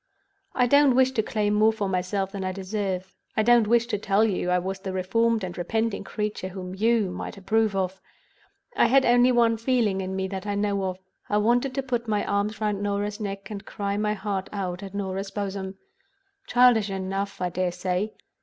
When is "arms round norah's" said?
12.25-13.19